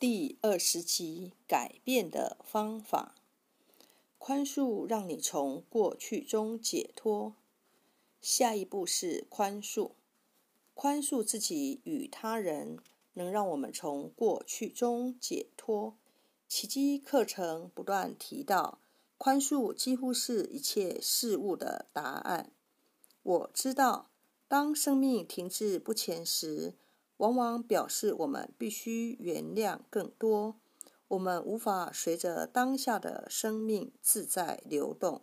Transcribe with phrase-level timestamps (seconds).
[0.00, 3.16] 第二十集改变的方法，
[4.16, 7.34] 宽恕让你从过去中解脱。
[8.22, 9.90] 下一步是宽恕，
[10.72, 12.78] 宽恕自己与他人，
[13.12, 15.98] 能让我们从过去中解脱。
[16.48, 18.80] 奇迹课程不断提到，
[19.18, 22.50] 宽恕几乎是一切事物的答案。
[23.22, 24.08] 我知道，
[24.48, 26.72] 当生命停滞不前时。
[27.20, 30.56] 往往表示我们必须原谅更多，
[31.08, 35.20] 我们无法随着当下的生命自在流动。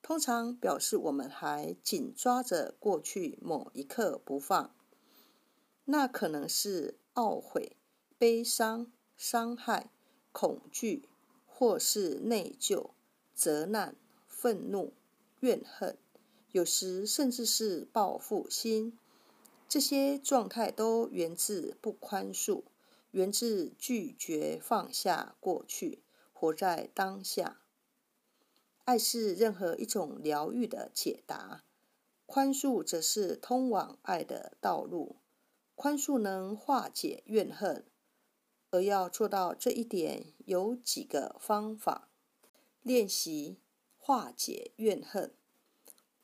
[0.00, 4.72] 通常表示我们还紧抓着过去某一刻不放，
[5.86, 7.76] 那可能是懊悔、
[8.16, 9.90] 悲伤、伤害、
[10.30, 11.08] 恐惧，
[11.44, 12.90] 或是内疚、
[13.34, 13.96] 责难、
[14.28, 14.92] 愤怒、
[15.40, 15.98] 怨恨，
[16.52, 18.96] 有时甚至是报复心。
[19.68, 22.62] 这些状态都源自不宽恕，
[23.10, 27.60] 源自拒绝放下过去，活在当下。
[28.84, 31.64] 爱是任何一种疗愈的解答，
[32.24, 35.16] 宽恕则是通往爱的道路。
[35.74, 37.84] 宽恕能化解怨恨，
[38.70, 42.08] 而要做到这一点，有几个方法
[42.82, 43.58] 练习
[43.98, 45.34] 化解怨恨。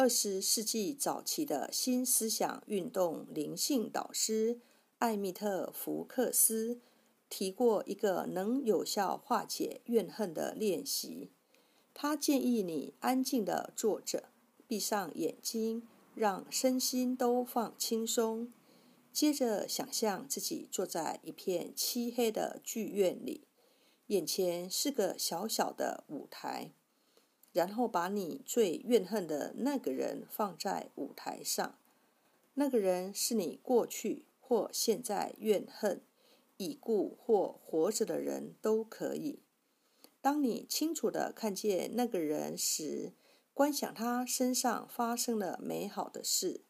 [0.00, 4.58] 二十世纪早期的新思想运动灵性导师
[4.98, 6.80] 艾米特·福克斯
[7.28, 11.32] 提过一个能有效化解怨恨的练习。
[11.92, 14.30] 他建议你安静地坐着，
[14.66, 18.50] 闭上眼睛，让身心都放轻松。
[19.12, 23.46] 接着想象自己坐在一片漆黑的剧院里，
[24.06, 26.72] 眼前是个小小的舞台。
[27.52, 31.76] 然后把你最怨恨的那个人放在舞台上，
[32.54, 36.00] 那个人是你过去或现在怨恨、
[36.58, 39.40] 已故或活着的人都可以。
[40.20, 43.12] 当你清楚地看见那个人时，
[43.54, 46.60] 观想他身上发生了美好的事，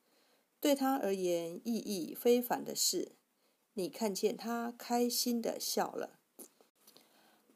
[0.60, 3.12] 对他而言意义非凡的事。
[3.74, 6.18] 你看见他开心地笑了。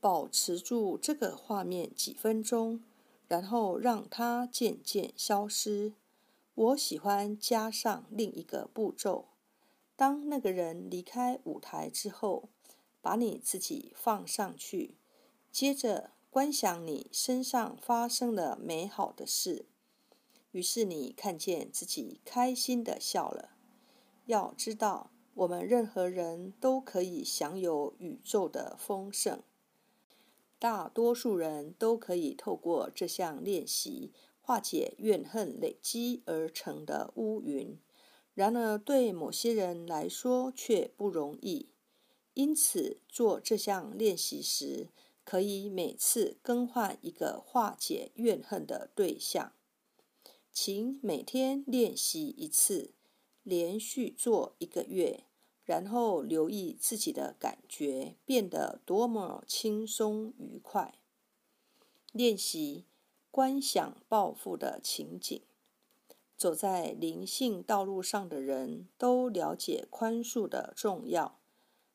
[0.00, 2.82] 保持住这个画面几分钟。
[3.28, 5.92] 然后让它渐渐消失。
[6.54, 9.26] 我喜欢加上另一个步骤：
[9.96, 12.48] 当那个人离开舞台之后，
[13.00, 14.94] 把你自己放上去，
[15.50, 19.66] 接着观想你身上发生了美好的事。
[20.52, 23.50] 于是你看见自己开心的笑了。
[24.26, 29.42] 要知道，我们任何人都可以享有宇宙的丰盛。
[30.64, 37.78] 大多数人都可以透过这项练习化解怨恨累积而成的乌云，
[38.32, 41.68] 然而对某些人来说却不容易。
[42.32, 44.88] 因此，做这项练习时，
[45.22, 49.52] 可以每次更换一个化解怨恨的对象。
[50.50, 52.94] 请每天练习一次，
[53.42, 55.24] 连续做一个月。
[55.64, 60.94] 然后留意自己的感觉变得多么轻松愉快。
[62.12, 62.84] 练习
[63.30, 65.42] 观想报复的情景。
[66.36, 71.38] 走在灵性道路上的人都了解宽恕的重要，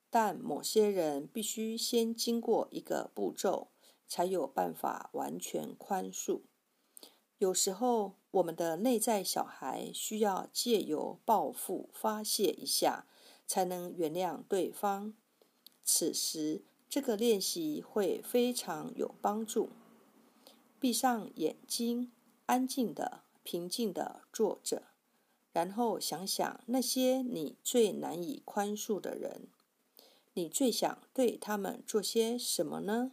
[0.09, 3.67] 但某些人必须先经过一个步骤，
[4.07, 6.41] 才有办法完全宽恕。
[7.37, 13.05] 有时候，我们的内在小孩需要借由报复发泄一下。
[13.49, 15.13] 才能原谅对方。
[15.83, 19.69] 此时，这个练习会非常有帮助。
[20.79, 22.11] 闭上眼睛，
[22.45, 24.83] 安静的、平静的坐着，
[25.51, 29.47] 然后想想那些你最难以宽恕的人。
[30.35, 33.11] 你最想对他们做些什么呢？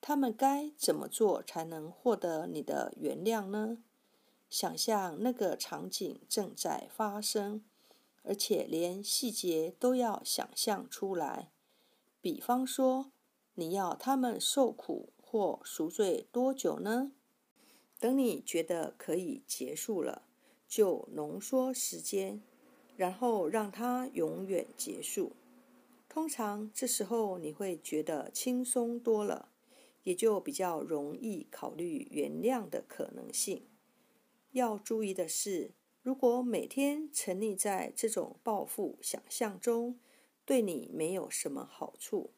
[0.00, 3.76] 他们该怎么做才能获得你的原谅呢？
[4.48, 7.62] 想象那个场景正在发生。
[8.30, 11.50] 而且连细节都要想象出来。
[12.20, 13.10] 比方说，
[13.54, 17.10] 你要他们受苦或赎罪多久呢？
[17.98, 20.22] 等你觉得可以结束了，
[20.68, 22.40] 就浓缩时间，
[22.96, 25.32] 然后让它永远结束。
[26.08, 29.48] 通常这时候你会觉得轻松多了，
[30.04, 33.66] 也就比较容易考虑原谅的可能性。
[34.52, 35.72] 要注意的是。
[36.02, 40.00] 如果每天沉溺在这种报复想象中，
[40.46, 42.30] 对你没有什么好处。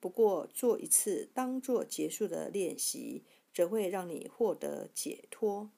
[0.00, 5.70] 不过做一次当做结束的练习，则会让你获得解脱。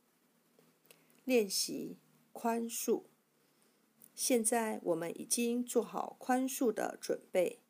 [1.25, 1.99] 练习
[2.33, 3.03] 宽恕。
[4.15, 7.61] 现在我们已经做好宽恕的准备。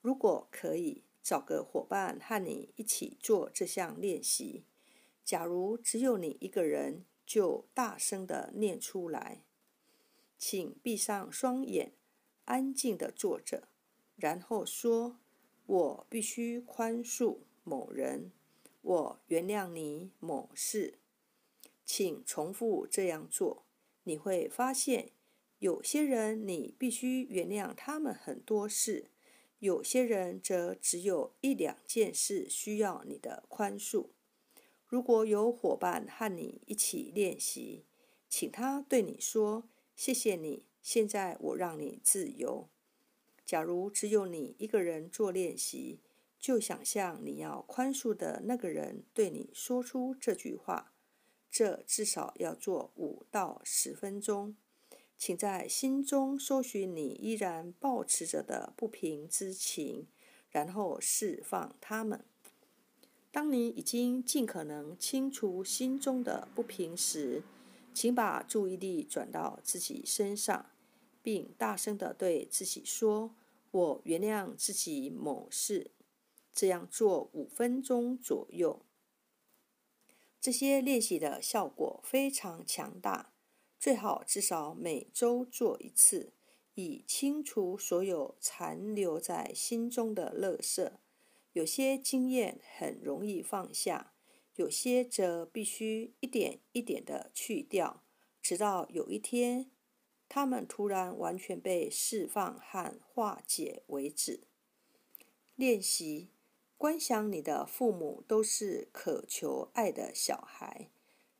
[0.00, 4.64] 如果可以，找个伙伴和你一起做这项练习。
[5.22, 9.42] 假如只有你一个人，就大声的念出来。
[10.36, 11.94] 请闭上双眼，
[12.44, 13.68] 安静的坐着，
[14.16, 15.18] 然后说
[15.64, 18.32] ：“我必须宽恕某人，
[18.82, 20.98] 我原谅你某事。”
[21.86, 23.64] 请重复这样做，
[24.02, 25.12] 你会发现，
[25.58, 29.06] 有些人你必须原谅他们很多事，
[29.60, 34.08] 有些人则只有一两件事需要你的宽恕。
[34.92, 37.86] 如果有伙伴和你一起练习，
[38.28, 39.66] 请他对你说
[39.96, 42.68] ：“谢谢你，现在我让你自由。”
[43.46, 46.00] 假如只有你一个人做练习，
[46.38, 50.92] 就想象你要宽恕的那个人对你说出这句话。
[51.50, 54.54] 这至少要做五到十分钟。
[55.16, 60.06] 请在心中搜寻你依然保持着的不平之情，
[60.50, 62.26] 然后释放它们。
[63.32, 67.42] 当你已经尽可能清除心中的不平时，
[67.94, 70.66] 请把注意力转到自己身上，
[71.22, 73.34] 并大声地对自己说
[73.72, 75.90] ：“我原谅自己某事。”
[76.52, 78.84] 这样做五分钟左右。
[80.38, 83.32] 这些练习的效果非常强大，
[83.80, 86.34] 最好至少每周做一次，
[86.74, 90.92] 以清除所有残留在心中的垃圾。
[91.52, 94.14] 有些经验很容易放下，
[94.56, 98.02] 有些则必须一点一点的去掉，
[98.40, 99.70] 直到有一天，
[100.28, 104.48] 他们突然完全被释放和化解为止。
[105.54, 106.30] 练习。
[106.78, 110.90] 观想你的父母都是渴求爱的小孩，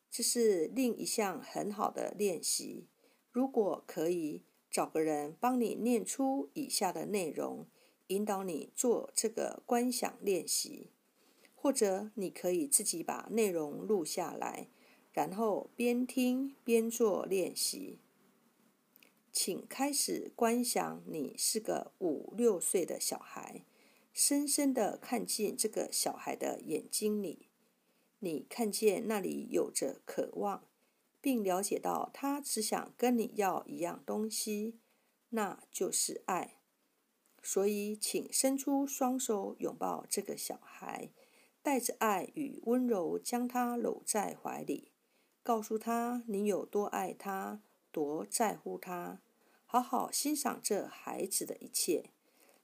[0.08, 2.86] 这是另一项很好的练习。
[3.32, 7.66] 如果可以，找个人帮你念出以下的内容，
[8.08, 10.90] 引导你做这个观想练习，
[11.54, 14.68] 或者你可以自己把内容录下来，
[15.12, 17.98] 然后边听边做练习。
[19.32, 23.64] 请开始观想你是个五六岁的小孩。
[24.12, 27.48] 深深的看见这个小孩的眼睛里，
[28.18, 30.68] 你看见那里有着渴望，
[31.22, 34.76] 并了解到他只想跟你要一样东西，
[35.30, 36.56] 那就是爱。
[37.42, 41.10] 所以，请伸出双手拥抱这个小孩，
[41.62, 44.92] 带着爱与温柔将他搂在怀里，
[45.42, 47.60] 告诉他你有多爱他，
[47.90, 49.20] 多在乎他，
[49.66, 52.10] 好好欣赏这孩子的一切，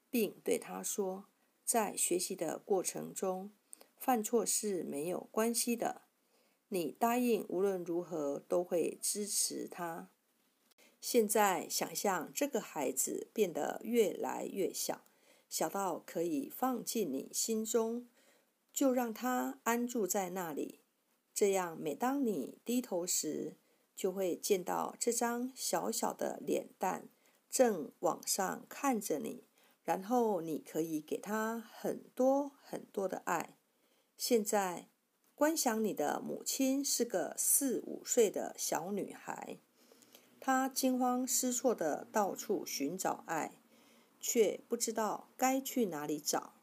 [0.09, 1.25] 并对他说。
[1.65, 3.51] 在学习的过程中，
[3.99, 6.01] 犯错是没有关系的。
[6.69, 10.09] 你答应无论如何都会支持他。
[11.01, 15.05] 现在想象这个孩子变得越来越小，
[15.49, 18.07] 小到可以放进你心中，
[18.73, 20.79] 就让他安住在那里。
[21.33, 23.55] 这样，每当你低头时，
[23.95, 27.07] 就会见到这张小小的脸蛋
[27.49, 29.43] 正往上看着你。
[29.85, 33.55] 然后你可以给他很多很多的爱。
[34.17, 34.87] 现在，
[35.33, 39.57] 观想你的母亲是个四五岁的小女孩，
[40.39, 43.59] 他惊慌失措的到处寻找爱，
[44.19, 46.53] 却不知道该去哪里找。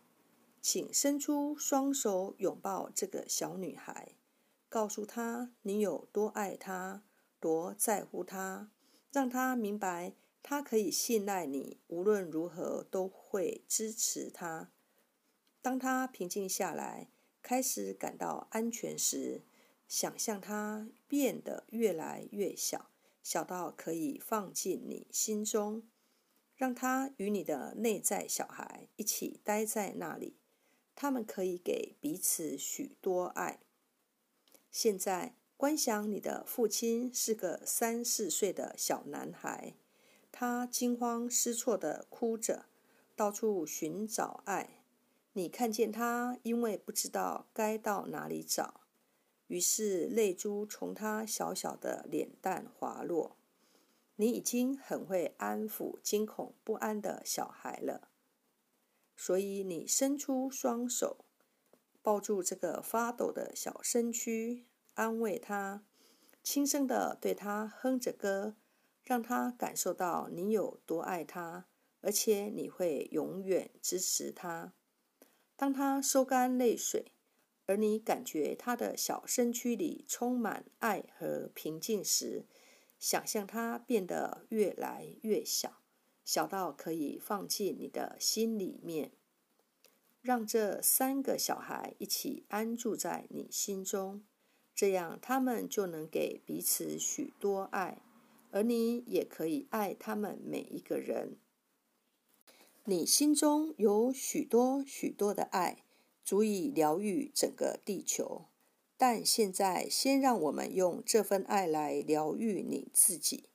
[0.60, 4.16] 请伸出双手拥抱这个小女孩，
[4.68, 7.04] 告诉她你有多爱她，
[7.38, 8.70] 多在乎她，
[9.12, 10.14] 让她明白。
[10.42, 14.70] 她可以信赖你，无论如何都会支持她。
[15.60, 17.08] 当她平静下来，
[17.42, 19.42] 开始感到安全时，
[19.88, 22.90] 想象她变得越来越小，
[23.26, 25.82] 小到可以放进你心中，
[26.54, 30.36] 让他与你的内在小孩一起待在那里。
[30.94, 33.58] 他们可以给彼此许多爱。
[34.70, 39.74] 现在，观想你的父亲是个三四岁的小男孩。
[40.30, 42.66] 他惊慌失措地哭着，
[43.16, 44.84] 到处寻找爱。
[45.32, 48.82] 你看见他，因为不知道该到哪里找，
[49.46, 53.36] 于是泪珠从他小小的脸蛋滑落。
[54.16, 58.08] 你已经很会安抚惊恐不安的小孩了，
[59.16, 61.24] 所以你伸出双手，
[62.02, 65.84] 抱住这个发抖的小身躯，安慰他，
[66.42, 68.56] 轻声地对他哼着歌。
[69.04, 71.68] 让他感受到你有多爱他，
[72.00, 74.72] 而且你会永远支持他。
[75.54, 77.12] 当他收干泪水，
[77.66, 82.44] 而你感觉他的小身躯里充满爱和平静时，
[82.98, 85.82] 想象他变得越来越小，
[86.24, 89.10] 小到可以放进你的心里面。
[90.22, 94.24] 让这三个小孩一起安住在你心中，
[94.74, 98.02] 这样他们就能给彼此许多爱，
[98.50, 101.36] 而你也可以爱他们每一个人。
[102.84, 105.84] 你心中有许多许多的爱，
[106.26, 108.46] 足以疗愈整个地球。
[108.98, 113.50] 但现在，先让我们用这份爱来疗愈你自己。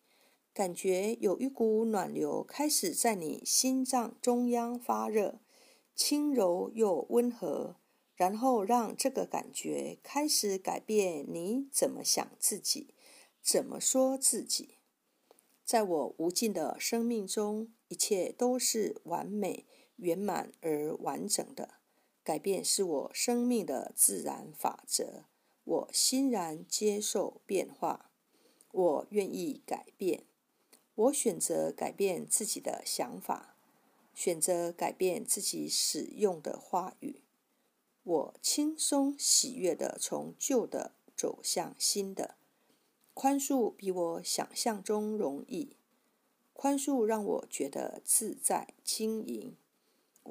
[0.53, 5.41] 感觉有一股暖流开始在你心脏中央发热，
[5.93, 7.75] 轻柔又温和。
[8.15, 12.93] 然后让这个感觉开始改变你怎么想自己，
[13.41, 14.77] 怎么说自己。
[15.65, 21.80] 在我无尽的生命中，一切都是完美、圆满而完整的。
[22.31, 25.25] 改变是我生命的自然法则。
[25.65, 28.09] 我欣然接受变化，
[28.71, 30.23] 我愿意改变。
[30.95, 33.57] 我选择改变自己的想法，
[34.15, 37.19] 选择改变自己使用的话语。
[38.03, 42.35] 我轻松喜悦地从旧的走向新的。
[43.13, 45.75] 宽恕比我想象中容易，
[46.53, 49.57] 宽恕让我觉得自在轻盈。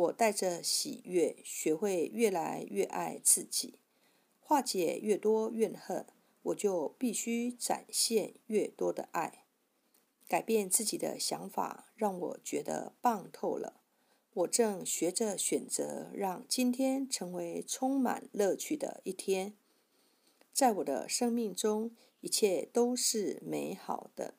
[0.00, 3.78] 我带着喜悦，学会越来越爱自己，
[4.38, 6.06] 化解越多怨恨，
[6.42, 9.44] 我就必须展现越多的爱。
[10.26, 13.80] 改变自己的想法，让我觉得棒透了。
[14.32, 19.54] 我正学着选择，让今天成为充满乐趣的一天。
[20.52, 21.90] 在我的生命中。
[22.22, 24.34] 一切都是美好的。